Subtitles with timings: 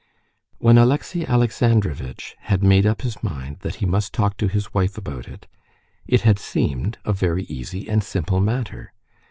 [0.57, 4.97] When Alexey Alexandrovitch had made up his mind that he must talk to his wife
[4.97, 5.45] about it,
[6.07, 8.93] it had seemed a very easy and simple matter.